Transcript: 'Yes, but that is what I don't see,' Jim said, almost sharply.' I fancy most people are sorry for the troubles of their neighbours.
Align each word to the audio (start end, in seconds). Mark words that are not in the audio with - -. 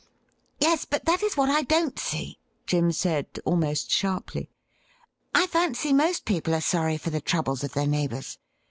'Yes, 0.59 0.83
but 0.85 1.05
that 1.05 1.21
is 1.21 1.37
what 1.37 1.51
I 1.51 1.61
don't 1.61 1.99
see,' 1.99 2.39
Jim 2.65 2.91
said, 2.91 3.27
almost 3.45 3.91
sharply.' 3.91 4.49
I 5.35 5.45
fancy 5.45 5.93
most 5.93 6.25
people 6.25 6.55
are 6.55 6.59
sorry 6.61 6.97
for 6.97 7.11
the 7.11 7.21
troubles 7.21 7.63
of 7.63 7.73
their 7.73 7.85
neighbours. 7.85 8.39